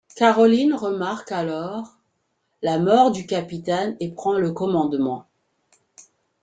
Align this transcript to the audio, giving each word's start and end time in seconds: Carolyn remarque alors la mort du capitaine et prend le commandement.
Carolyn 0.15 0.73
remarque 0.75 1.31
alors 1.31 1.99
la 2.63 2.79
mort 2.79 3.11
du 3.11 3.27
capitaine 3.27 3.97
et 3.99 4.09
prend 4.09 4.33
le 4.33 4.51
commandement. 4.51 5.27